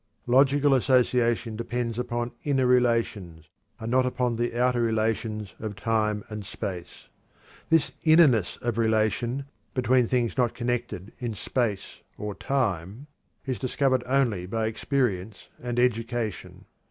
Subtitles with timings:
[0.25, 6.43] Logical association depends upon inner relations, and not upon the outer relations of time and
[6.43, 7.07] space.
[7.69, 9.45] This innerness of relation
[9.75, 13.05] between things not connected in space or time
[13.45, 16.65] is discovered only by experience and education.